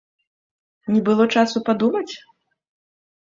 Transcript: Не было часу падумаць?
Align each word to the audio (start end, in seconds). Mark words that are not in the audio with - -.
Не 0.93 1.01
было 1.09 1.27
часу 1.35 1.57
падумаць? 1.67 2.13